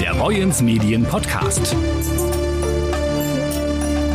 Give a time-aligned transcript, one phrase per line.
[0.00, 1.74] Der Boyens Medien Podcast.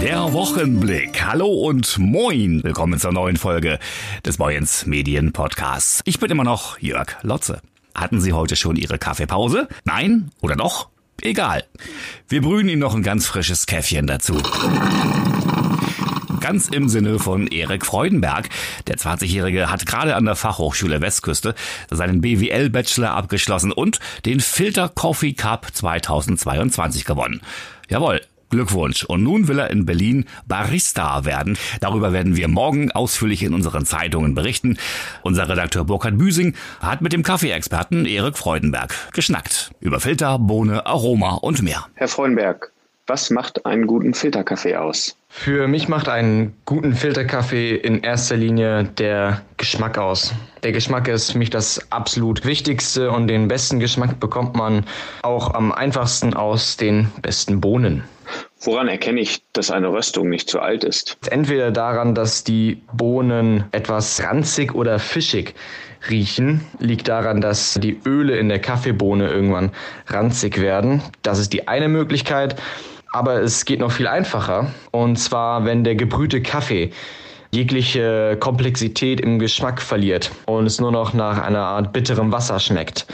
[0.02, 1.24] Der Wochenblick.
[1.26, 2.64] Hallo und moin.
[2.64, 3.80] Willkommen zur neuen Folge
[4.26, 6.02] des Boyens Medien Podcasts.
[6.06, 7.62] Ich bin immer noch Jörg Lotze.
[7.96, 9.68] Hatten Sie heute schon Ihre Kaffeepause?
[9.84, 10.32] Nein?
[10.42, 10.90] Oder doch?
[11.22, 11.64] Egal.
[12.28, 14.42] Wir brühen Ihnen noch ein ganz frisches Käffchen dazu
[16.42, 18.50] ganz im Sinne von Erik Freudenberg.
[18.88, 21.56] Der 20-Jährige hat gerade an der Fachhochschule Westküste
[21.90, 27.42] seinen BWL-Bachelor abgeschlossen und den Filter Coffee Cup 2022 gewonnen.
[27.88, 29.04] Jawohl, Glückwunsch.
[29.06, 31.58] Und nun will er in Berlin Barista werden.
[31.80, 34.78] Darüber werden wir morgen ausführlich in unseren Zeitungen berichten.
[35.24, 39.72] Unser Redakteur Burkhard Büsing hat mit dem Kaffeeexperten Erik Freudenberg geschnackt.
[39.80, 41.88] Über Filter, Bohne, Aroma und mehr.
[41.96, 42.72] Herr Freudenberg,
[43.12, 45.18] was macht einen guten Filterkaffee aus?
[45.28, 50.34] Für mich macht einen guten Filterkaffee in erster Linie der Geschmack aus.
[50.64, 54.86] Der Geschmack ist für mich das absolut Wichtigste und den besten Geschmack bekommt man
[55.24, 58.06] auch am einfachsten aus den besten Bohnen.
[58.62, 61.18] Woran erkenne ich, dass eine Röstung nicht zu alt ist?
[61.30, 65.54] Entweder daran, dass die Bohnen etwas ranzig oder fischig
[66.10, 69.72] riechen, liegt daran, dass die Öle in der Kaffeebohne irgendwann
[70.08, 71.02] ranzig werden.
[71.24, 72.56] Das ist die eine Möglichkeit.
[73.12, 74.72] Aber es geht noch viel einfacher.
[74.92, 76.92] Und zwar, wenn der gebrühte Kaffee
[77.54, 83.06] jegliche Komplexität im Geschmack verliert und es nur noch nach einer Art bitterem Wasser schmeckt.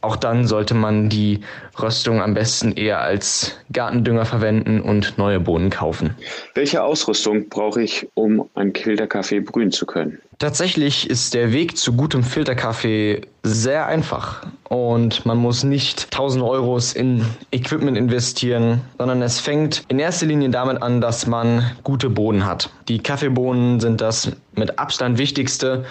[0.00, 1.40] Auch dann sollte man die
[1.80, 6.14] Röstung am besten eher als Gartendünger verwenden und neue Bohnen kaufen.
[6.54, 10.18] Welche Ausrüstung brauche ich, um einen Filterkaffee brühen zu können?
[10.38, 16.92] Tatsächlich ist der Weg zu gutem Filterkaffee sehr einfach und man muss nicht 1000 Euros
[16.92, 22.46] in Equipment investieren, sondern es fängt in erster Linie damit an, dass man gute Bohnen
[22.46, 22.70] hat.
[22.86, 25.84] Die Kaffeebohnen sind das mit Abstand wichtigste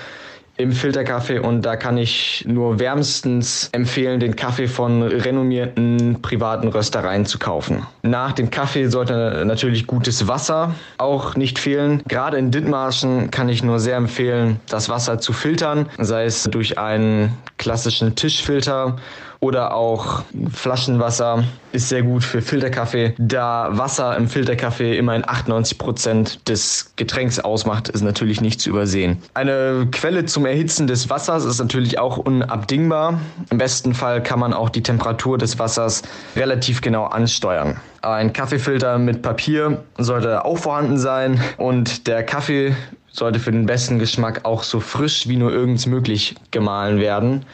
[0.58, 7.25] im Filterkaffee und da kann ich nur wärmstens empfehlen, den Kaffee von renommierten privaten Röstereien
[7.25, 7.86] zu kaufen.
[8.02, 12.02] Nach dem Kaffee sollte natürlich gutes Wasser auch nicht fehlen.
[12.08, 16.80] Gerade in Dithmarschen kann ich nur sehr empfehlen, das Wasser zu filtern, sei es durch
[16.80, 18.97] einen klassischen Tischfilter
[19.39, 23.13] oder auch Flaschenwasser ist sehr gut für Filterkaffee.
[23.19, 29.21] Da Wasser im Filterkaffee immerhin 98 Prozent des Getränks ausmacht, ist natürlich nicht zu übersehen.
[29.33, 33.19] Eine Quelle zum Erhitzen des Wassers ist natürlich auch unabdingbar.
[33.51, 36.01] Im besten Fall kann man auch die Temperatur des Wassers
[36.35, 37.79] relativ genau ansteuern.
[38.01, 42.75] Ein Kaffeefilter mit Papier sollte auch vorhanden sein und der Kaffee
[43.17, 47.45] sollte für den besten Geschmack auch so frisch wie nur irgends möglich gemahlen werden.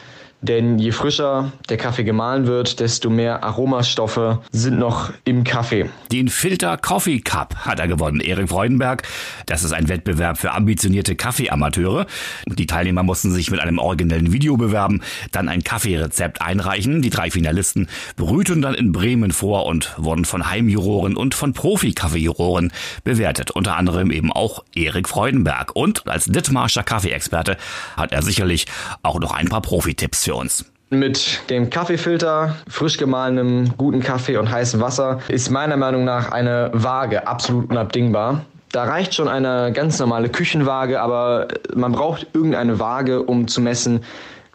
[0.44, 5.88] Denn je frischer der Kaffee gemahlen wird, desto mehr Aromastoffe sind noch im Kaffee.
[6.12, 9.04] Den Filter Coffee Cup hat er gewonnen, Erik Freudenberg.
[9.46, 12.06] Das ist ein Wettbewerb für ambitionierte Kaffeeamateure.
[12.44, 15.00] Die Teilnehmer mussten sich mit einem originellen Video bewerben,
[15.32, 17.00] dann ein Kaffeerezept einreichen.
[17.00, 22.70] Die drei Finalisten brühten dann in Bremen vor und wurden von Heimjuroren und von Profi-Kaffeejuroren
[23.02, 23.50] bewertet.
[23.50, 25.74] Unter anderem eben auch Erik Freudenberg.
[25.74, 27.56] Und als Dithmarscher Kaffeeexperte
[27.96, 28.66] hat er sicherlich
[29.02, 30.64] auch noch ein paar Profi-Tipps für uns.
[30.90, 36.70] Mit dem Kaffeefilter, frisch gemahlenem guten Kaffee und heißem Wasser ist meiner Meinung nach eine
[36.72, 38.44] Waage absolut unabdingbar.
[38.70, 44.04] Da reicht schon eine ganz normale Küchenwaage, aber man braucht irgendeine Waage, um zu messen,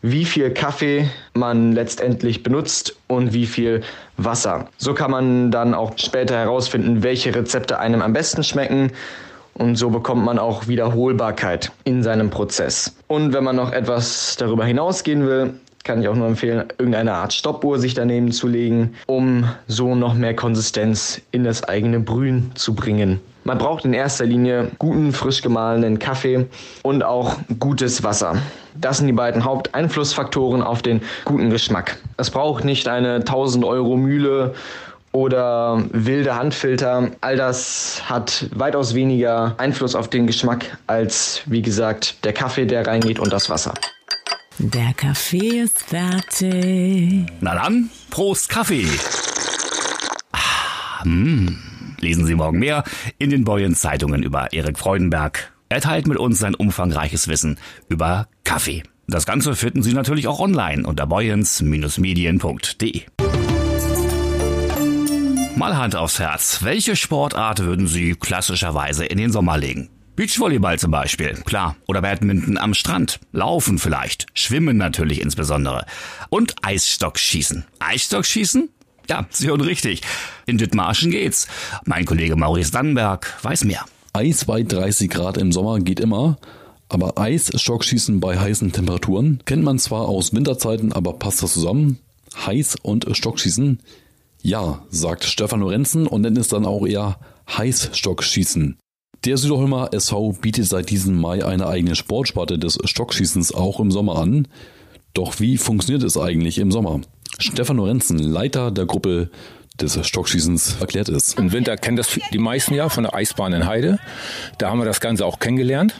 [0.01, 3.81] wie viel Kaffee man letztendlich benutzt und wie viel
[4.17, 4.67] Wasser.
[4.77, 8.91] So kann man dann auch später herausfinden, welche Rezepte einem am besten schmecken
[9.59, 12.95] und so bekommt man auch Wiederholbarkeit in seinem Prozess.
[13.07, 17.33] Und wenn man noch etwas darüber hinausgehen will, kann ich auch nur empfehlen, irgendeine Art
[17.33, 22.75] Stoppuhr sich daneben zu legen, um so noch mehr Konsistenz in das eigene Brühen zu
[22.75, 23.19] bringen.
[23.43, 26.45] Man braucht in erster Linie guten, frisch gemahlenen Kaffee
[26.83, 28.35] und auch gutes Wasser.
[28.75, 31.97] Das sind die beiden Haupteinflussfaktoren auf den guten Geschmack.
[32.17, 34.53] Es braucht nicht eine 1000 Euro Mühle
[35.11, 37.09] oder wilde Handfilter.
[37.21, 42.85] All das hat weitaus weniger Einfluss auf den Geschmack als, wie gesagt, der Kaffee, der
[42.85, 43.73] reingeht und das Wasser.
[44.61, 47.25] Der Kaffee ist fertig.
[47.39, 48.89] Na dann, Prost Kaffee.
[50.33, 51.95] Ah, mm.
[52.01, 52.83] Lesen Sie morgen mehr
[53.17, 55.53] in den Boyens Zeitungen über Erik Freudenberg.
[55.69, 57.57] Er teilt mit uns sein umfangreiches Wissen
[57.87, 58.83] über Kaffee.
[59.07, 63.03] Das Ganze finden Sie natürlich auch online unter boyens-medien.de.
[65.55, 66.59] Mal Hand aufs Herz.
[66.63, 69.89] Welche Sportart würden Sie klassischerweise in den Sommer legen?
[70.19, 71.77] Beachvolleyball zum Beispiel, klar.
[71.87, 73.21] Oder Badminton am Strand.
[73.31, 74.25] Laufen vielleicht.
[74.33, 75.85] Schwimmen natürlich insbesondere.
[76.27, 77.63] Und Eisstockschießen.
[77.79, 78.67] Eisstockschießen?
[79.07, 80.01] Ja, Sie hören richtig.
[80.45, 81.47] In Dithmarschen geht's.
[81.85, 83.85] Mein Kollege Maurice Dannenberg weiß mehr.
[84.11, 86.37] Eis bei 30 Grad im Sommer geht immer.
[86.89, 91.97] Aber Eisstockschießen bei heißen Temperaturen kennt man zwar aus Winterzeiten, aber passt das zusammen?
[92.45, 93.79] Heiß und Stockschießen
[94.41, 97.21] Ja, sagt Stefan Lorenzen und nennt es dann auch eher
[97.57, 98.77] Heißstockschießen.
[99.25, 104.17] Der Süderholmer SV bietet seit diesem Mai eine eigene Sportsparte des Stockschießens auch im Sommer
[104.17, 104.47] an.
[105.13, 107.01] Doch wie funktioniert es eigentlich im Sommer?
[107.37, 109.29] Stefan Lorenzen, Leiter der Gruppe
[109.81, 111.33] des Stockschießens, erklärt es.
[111.33, 113.99] Im Winter kennen das die meisten ja von der Eisbahn in Heide.
[114.57, 115.95] Da haben wir das Ganze auch kennengelernt.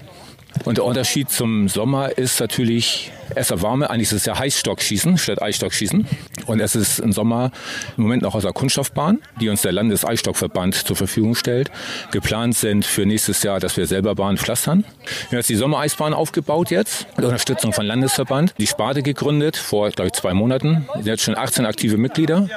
[0.66, 5.18] Und der Unterschied zum Sommer ist natürlich erst der warme, eigentlich ist es ja Heißstockschießen
[5.18, 6.06] statt Eisstockschießen.
[6.46, 7.52] Und es ist im Sommer
[7.98, 11.72] im Moment noch aus der Kunststoffbahn, die uns der Landeseisstockverband zur Verfügung stellt.
[12.12, 14.84] Geplant sind für nächstes Jahr, dass wir selber Bahnen pflastern.
[15.06, 18.54] Wir haben jetzt die Sommereisbahn aufgebaut jetzt, mit Unterstützung von Landesverband.
[18.58, 20.86] Die Sparte gegründet vor, glaube ich, zwei Monaten.
[20.94, 22.50] Wir sind jetzt schon 18 aktive Mitglieder.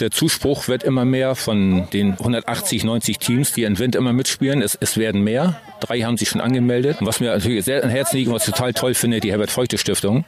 [0.00, 4.62] Der Zuspruch wird immer mehr von den 180, 90 Teams, die in Wind immer mitspielen.
[4.62, 5.60] Es, es werden mehr.
[5.80, 7.00] Drei haben sich schon angemeldet.
[7.00, 9.30] Und was mir natürlich sehr am Herzen liegt und was ich total toll finde, die
[9.30, 10.24] Herbert Feuchte Stiftung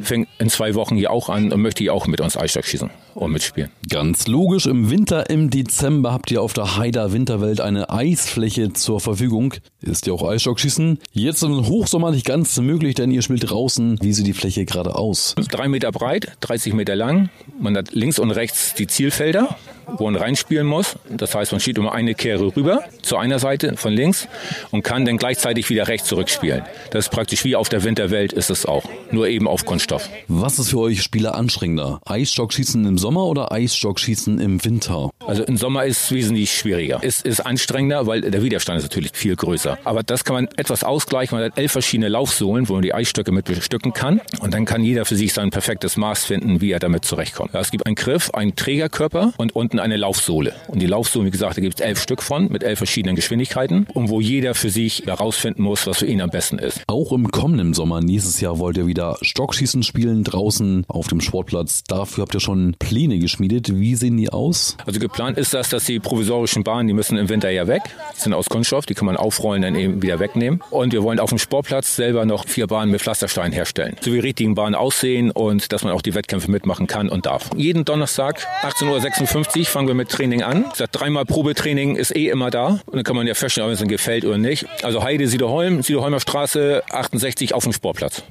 [0.00, 2.90] fängt in zwei Wochen hier auch an und möchte hier auch mit uns Eisstock schießen
[3.14, 3.70] und mitspielen.
[3.88, 9.00] Ganz logisch, im Winter, im Dezember habt ihr auf der Heider Winterwelt eine Eisfläche zur
[9.00, 9.54] Verfügung.
[9.80, 10.98] Ist ja auch Eisstockschießen.
[11.12, 13.98] Jetzt im Hochsommer nicht ganz möglich, denn ihr spielt draußen.
[14.00, 15.34] Wie sieht die Fläche gerade aus?
[15.50, 17.30] Drei Meter breit, 30 Meter lang.
[17.58, 19.56] Man hat links und rechts die Zielfelder,
[19.98, 20.96] wo man reinspielen muss.
[21.08, 24.28] Das heißt, man schiebt immer eine Kehre rüber zu einer Seite von links
[24.70, 26.62] und kann dann gleichzeitig wieder rechts zurückspielen.
[26.90, 30.08] Das ist praktisch wie auf der Winterwelt ist es auch, nur eben auf Kunststoff.
[30.28, 32.00] Was ist für euch Spieler anstrengender?
[32.06, 35.10] Eisstockschießen im Sommer oder Eisstockschießen im Winter?
[35.26, 37.00] Also im Sommer ist es wesentlich schwieriger.
[37.02, 39.78] Es ist anstrengender, weil der Widerstand ist natürlich viel größer.
[39.84, 41.36] Aber das kann man etwas ausgleichen.
[41.38, 44.20] Man hat elf verschiedene Laufsohlen, wo man die Eisstöcke mit bestücken kann.
[44.40, 47.54] Und dann kann jeder für sich sein perfektes Maß finden, wie er damit zurechtkommt.
[47.54, 50.54] Es gibt einen Griff, einen Trägerkörper und unten eine Laufsohle.
[50.68, 53.86] Und die Laufsohle, wie gesagt, da gibt es elf Stück von mit elf verschiedenen Geschwindigkeiten
[53.92, 56.82] und wo jeder für sich herausfinden muss, was für ihn am besten ist.
[56.86, 61.82] Auch im kommenden Sommer, nächstes Jahr, wollt ihr wieder Stockschießen spielen draußen auf dem Sportplatz.
[61.86, 63.74] Dafür habt ihr schon Pläne geschmiedet.
[63.74, 64.76] Wie sehen die aus?
[64.86, 67.82] Also geplant ist das, dass die provisorischen Bahnen, die müssen im Winter ja weg.
[68.16, 70.62] Die sind aus Kunststoff, die kann man aufrollen, dann eben wieder wegnehmen.
[70.70, 73.96] Und wir wollen auf dem Sportplatz selber noch vier Bahnen mit Pflasterstein herstellen.
[74.00, 77.50] So wie richtigen Bahnen aussehen und dass man auch die Wettkämpfe mitmachen kann und darf.
[77.56, 80.64] Jeden Donnerstag, 18.56 Uhr, fangen wir mit Training an.
[80.74, 82.80] Sag, dreimal Probetraining ist eh immer da.
[82.86, 84.66] Und dann kann man ja feststellen, ob es ihnen gefällt oder nicht.
[84.82, 88.22] Also Heide, Siederholm, Siederholmer Straße, 68 auf dem Sportplatz.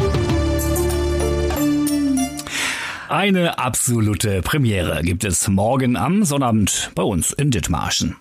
[3.07, 8.18] Eine absolute Premiere gibt es morgen am Sonnabend bei uns in Dithmarschen.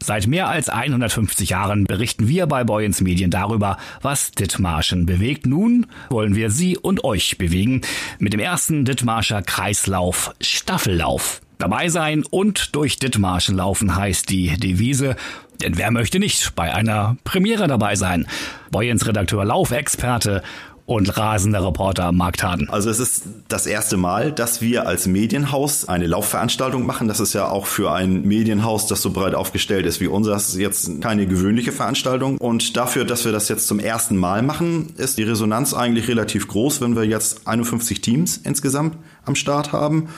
[0.00, 5.46] Seit mehr als 150 Jahren berichten wir bei Boyens Medien darüber, was Dithmarschen bewegt.
[5.46, 7.80] Nun wollen wir Sie und euch bewegen
[8.18, 11.40] mit dem ersten Dithmarscher Kreislauf Staffellauf.
[11.58, 15.16] Dabei sein und durch Dithmarschen laufen heißt die Devise.
[15.60, 18.28] Denn wer möchte nicht bei einer Premiere dabei sein?
[18.70, 20.42] Boyens Redakteur Laufexperte
[20.86, 22.70] und rasender Reporter Mark Taden.
[22.70, 27.08] Also es ist das erste Mal, dass wir als Medienhaus eine Laufveranstaltung machen.
[27.08, 31.02] Das ist ja auch für ein Medienhaus, das so breit aufgestellt ist wie unseres, jetzt
[31.02, 32.38] keine gewöhnliche Veranstaltung.
[32.38, 36.46] Und dafür, dass wir das jetzt zum ersten Mal machen, ist die Resonanz eigentlich relativ
[36.46, 38.96] groß, wenn wir jetzt 51 Teams insgesamt
[39.26, 40.08] am Start haben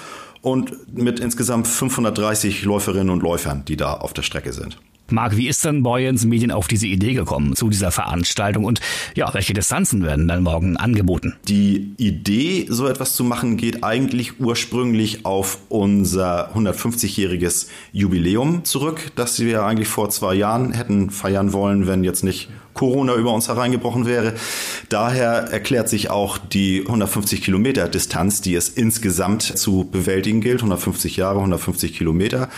[0.43, 4.79] und mit insgesamt 530 Läuferinnen und Läufern, die da auf der Strecke sind.
[5.13, 8.81] Marc, wie ist denn Boyens Medien auf diese Idee gekommen zu dieser Veranstaltung und
[9.15, 11.37] ja, welche Distanzen werden dann morgen angeboten?
[11.49, 19.41] Die Idee, so etwas zu machen, geht eigentlich ursprünglich auf unser 150-jähriges Jubiläum zurück, das
[19.41, 24.07] wir eigentlich vor zwei Jahren hätten feiern wollen, wenn jetzt nicht Corona über uns hereingebrochen
[24.07, 24.35] wäre.
[24.89, 30.61] Daher erklärt sich auch die 150 Kilometer Distanz, die es insgesamt zu bewältigen gilt.
[30.61, 32.49] 150 Jahre, 150 Kilometer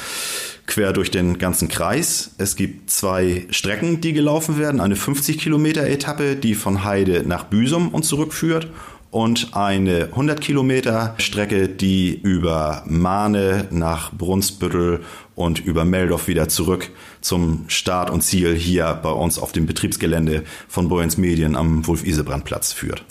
[0.66, 2.34] quer durch den ganzen Kreis.
[2.38, 4.80] Es gibt zwei Strecken, die gelaufen werden.
[4.80, 8.68] Eine 50 Kilometer Etappe, die von Heide nach Büsum und zurückführt
[9.12, 15.00] und eine 100 Kilometer Strecke, die über Mahne nach Brunsbüttel
[15.34, 16.88] und über Meldorf wieder zurück
[17.20, 22.72] zum Start und Ziel hier bei uns auf dem Betriebsgelände von Boyens Medien am Wulf-Isebrand-Platz
[22.72, 23.04] führt.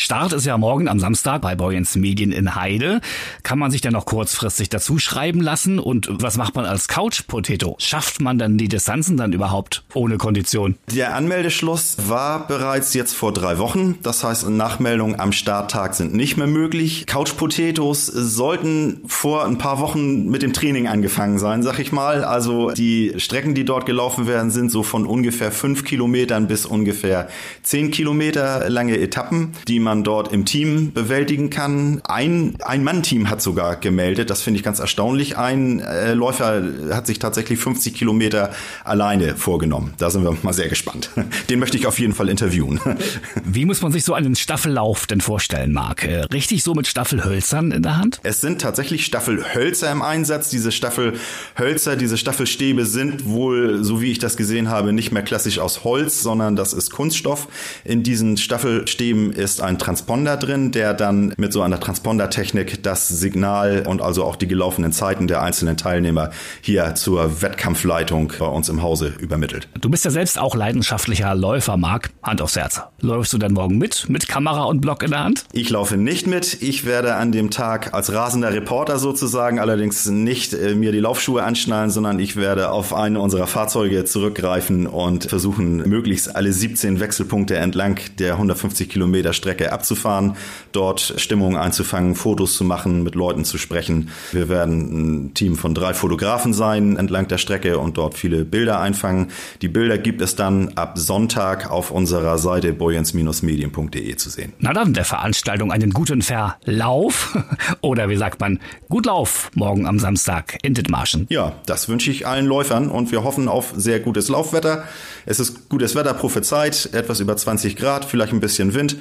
[0.00, 3.00] Start ist ja morgen am Samstag bei Boyens Medien in Heide.
[3.42, 5.80] Kann man sich dann noch kurzfristig dazu schreiben lassen?
[5.80, 7.74] Und was macht man als Couch Potato?
[7.80, 10.76] Schafft man dann die Distanzen dann überhaupt ohne Kondition?
[10.94, 13.98] Der Anmeldeschluss war bereits jetzt vor drei Wochen.
[14.04, 17.06] Das heißt, Nachmeldungen am Starttag sind nicht mehr möglich.
[17.06, 22.22] Couch Potatoes sollten vor ein paar Wochen mit dem Training angefangen sein, sag ich mal.
[22.22, 27.28] Also die Strecken, die dort gelaufen werden, sind so von ungefähr fünf Kilometern bis ungefähr
[27.64, 32.00] zehn Kilometer lange Etappen, die man dort im Team bewältigen kann.
[32.04, 35.36] Ein Ein-Mann-Team hat sogar gemeldet, das finde ich ganz erstaunlich.
[35.36, 38.50] Ein äh, Läufer hat sich tatsächlich 50 Kilometer
[38.84, 39.94] alleine vorgenommen.
[39.98, 41.10] Da sind wir mal sehr gespannt.
[41.50, 42.80] Den möchte ich auf jeden Fall interviewen.
[43.44, 46.04] Wie muss man sich so einen Staffellauf denn vorstellen, Marc?
[46.04, 48.20] Äh, richtig so mit Staffelhölzern in der Hand?
[48.22, 50.50] Es sind tatsächlich Staffelhölzer im Einsatz.
[50.50, 55.58] Diese Staffelhölzer, diese Staffelstäbe sind wohl, so wie ich das gesehen habe, nicht mehr klassisch
[55.58, 57.48] aus Holz, sondern das ist Kunststoff.
[57.84, 63.84] In diesen Staffelstäben ist ein Transponder drin, der dann mit so einer Transpondertechnik das Signal
[63.86, 66.30] und also auch die gelaufenen Zeiten der einzelnen Teilnehmer
[66.60, 69.68] hier zur Wettkampfleitung bei uns im Hause übermittelt.
[69.80, 72.10] Du bist ja selbst auch leidenschaftlicher Läufer, Marc.
[72.22, 72.82] Hand aufs Herz.
[73.00, 75.44] Läufst du dann morgen mit, mit Kamera und Block in der Hand?
[75.52, 76.62] Ich laufe nicht mit.
[76.62, 81.42] Ich werde an dem Tag als rasender Reporter sozusagen allerdings nicht äh, mir die Laufschuhe
[81.42, 87.56] anschnallen, sondern ich werde auf eine unserer Fahrzeuge zurückgreifen und versuchen, möglichst alle 17 Wechselpunkte
[87.56, 90.36] entlang der 150 Kilometer Strecke abzufahren,
[90.72, 94.10] dort Stimmung einzufangen, Fotos zu machen, mit Leuten zu sprechen.
[94.32, 98.80] Wir werden ein Team von drei Fotografen sein entlang der Strecke und dort viele Bilder
[98.80, 99.28] einfangen.
[99.62, 104.52] Die Bilder gibt es dann ab Sonntag auf unserer Seite boyens-medien.de zu sehen.
[104.58, 107.36] Na dann, der Veranstaltung einen guten Verlauf
[107.80, 111.26] oder wie sagt man, gut Lauf morgen am Samstag in Dithmarschen.
[111.30, 114.84] Ja, das wünsche ich allen Läufern und wir hoffen auf sehr gutes Laufwetter.
[115.24, 118.96] Es ist gutes Wetter prophezeit, etwas über 20 Grad, vielleicht ein bisschen Wind.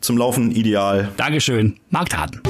[0.00, 1.10] Zum Laufen ideal.
[1.16, 2.40] Dankeschön, Marc Taten.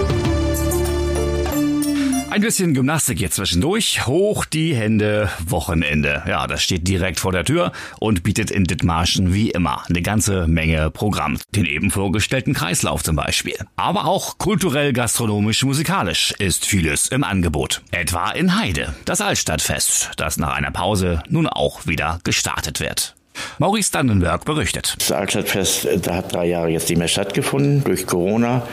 [2.31, 4.07] Ein bisschen Gymnastik jetzt zwischendurch.
[4.07, 6.23] Hoch die Hände, Wochenende.
[6.29, 10.47] Ja, das steht direkt vor der Tür und bietet in Dithmarschen wie immer eine ganze
[10.47, 11.39] Menge Programm.
[11.57, 13.57] Den eben vorgestellten Kreislauf zum Beispiel.
[13.77, 17.83] Aber auch kulturell, gastronomisch, musikalisch ist vieles im Angebot.
[17.91, 23.17] Etwa in Heide, das Altstadtfest, das nach einer Pause nun auch wieder gestartet wird.
[23.59, 24.95] Maurice Dannenberg berichtet.
[24.99, 28.67] Das Altstadtfest, äh, da hat drei Jahre jetzt nicht mehr stattgefunden durch Corona.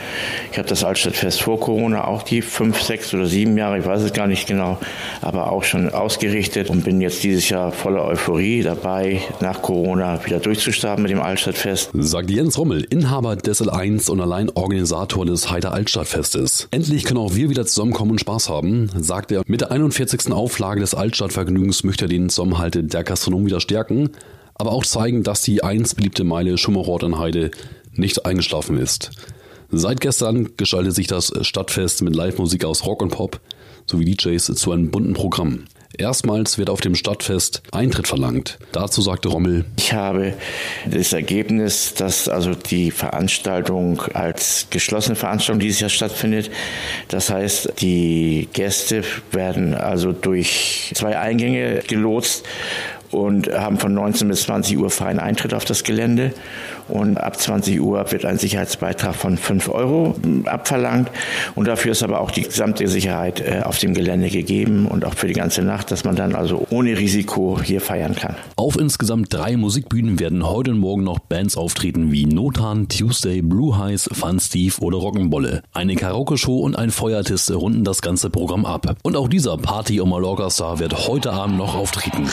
[0.52, 4.02] Ich habe das Altstadtfest vor Corona auch die fünf, sechs oder sieben Jahre, ich weiß
[4.02, 4.78] es gar nicht genau,
[5.20, 10.40] aber auch schon ausgerichtet und bin jetzt dieses Jahr voller Euphorie dabei, nach Corona wieder
[10.40, 11.90] durchzustarten mit dem Altstadtfest.
[11.94, 16.68] Sagt Jens Rommel, Inhaber des L1 und allein Organisator des Heider Altstadtfestes.
[16.70, 19.42] Endlich können auch wir wieder zusammenkommen und Spaß haben, sagt er.
[19.46, 20.32] Mit der 41.
[20.32, 24.10] Auflage des Altstadtvergnügens möchte er den Zusammenhalt der Gastronomie wieder stärken
[24.58, 27.50] aber auch zeigen, dass die einst beliebte Meile Schummerort in Heide
[27.92, 29.10] nicht eingeschlafen ist.
[29.70, 33.40] Seit gestern gestaltet sich das Stadtfest mit Live-Musik aus Rock und Pop
[33.86, 35.64] sowie DJs zu einem bunten Programm.
[35.98, 38.58] Erstmals wird auf dem Stadtfest Eintritt verlangt.
[38.72, 39.64] Dazu sagte Rommel.
[39.78, 40.34] Ich habe
[40.90, 46.50] das Ergebnis, dass also die Veranstaltung als geschlossene Veranstaltung dieses Jahr stattfindet.
[47.08, 52.44] Das heißt, die Gäste werden also durch zwei Eingänge gelotst
[53.10, 56.32] und haben von 19 bis 20 Uhr freien Eintritt auf das Gelände.
[56.88, 61.10] Und ab 20 Uhr wird ein Sicherheitsbeitrag von 5 Euro abverlangt.
[61.54, 65.14] Und dafür ist aber auch die gesamte Sicherheit äh, auf dem Gelände gegeben und auch
[65.14, 68.36] für die ganze Nacht, dass man dann also ohne Risiko hier feiern kann.
[68.56, 73.76] Auf insgesamt drei Musikbühnen werden heute und morgen noch Bands auftreten wie Notan, Tuesday, Blue
[73.76, 75.62] Highs, Fun Steve oder Rock'n'Bolle.
[75.72, 78.96] Eine Karaoke-Show und ein Feuertist runden das ganze Programm ab.
[79.02, 82.28] Und auch dieser Party- und Mallorca-Star wird heute Abend noch auftreten.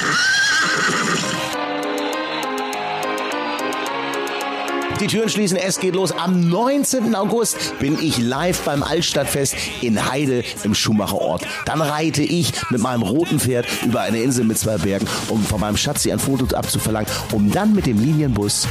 [5.04, 6.14] Die Türen schließen, es geht los.
[6.14, 7.14] Am 19.
[7.14, 11.46] August bin ich live beim Altstadtfest in Heide im Schumacherort.
[11.66, 15.60] Dann reite ich mit meinem roten Pferd über eine Insel mit zwei Bergen, um von
[15.60, 18.66] meinem Schatzi ein Foto abzuverlangen, um dann mit dem Linienbus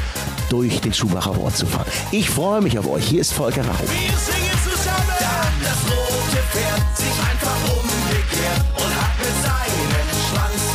[0.49, 1.87] durch den Schumacherort zu fahren.
[2.13, 3.05] Ich freue mich auf euch.
[3.05, 3.75] Hier ist Volker Rau.
[3.81, 5.13] Wir singen zusammen.
[5.21, 10.72] Dann das rote Pferd sich einfach umgekehrt und hat mit seinem Schwanz.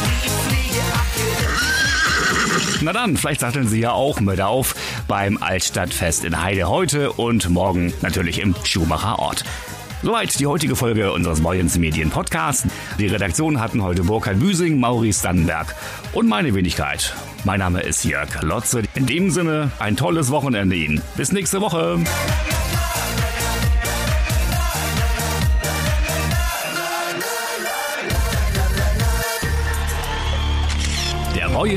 [2.88, 4.74] Na dann, vielleicht satteln Sie ja auch mit auf
[5.10, 9.44] beim Altstadtfest in Heide heute und morgen natürlich im Schumacher Ort.
[10.03, 12.65] Soweit die heutige Folge unseres Moyens Medien Podcasts.
[12.98, 15.75] Die Redaktion hatten heute Burkhard Büsing, Maurice Dannenberg
[16.13, 17.13] und meine Wenigkeit.
[17.44, 18.84] Mein Name ist Jörg Lotze.
[18.96, 21.01] In dem Sinne, ein tolles Wochenende Ihnen.
[21.17, 22.00] Bis nächste Woche.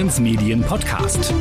[0.01, 1.35] Moyens Medien Podcast.